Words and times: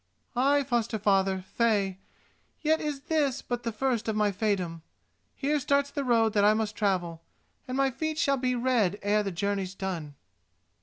"Ay, 0.35 0.63
foster 0.63 0.97
father, 0.97 1.43
fey: 1.47 1.99
yet 2.59 2.81
is 2.81 3.01
this 3.01 3.43
but 3.43 3.61
the 3.61 3.71
first 3.71 4.07
of 4.07 4.15
my 4.15 4.31
feydom. 4.31 4.81
Here 5.35 5.59
starts 5.59 5.91
the 5.91 6.03
road 6.03 6.33
that 6.33 6.43
I 6.43 6.55
must 6.55 6.75
travel, 6.75 7.21
and 7.67 7.77
my 7.77 7.91
feet 7.91 8.17
shall 8.17 8.37
be 8.37 8.55
red 8.55 8.97
ere 9.03 9.21
the 9.21 9.29
journey's 9.29 9.75
done." 9.75 10.15